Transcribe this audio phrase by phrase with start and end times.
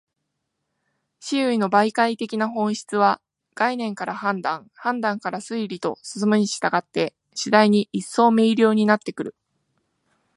[1.21, 3.21] 思惟の媒介的な本質は、
[3.53, 9.35] 概念から判断、判断から推理と進むに従って、次第に一層明瞭になってくる。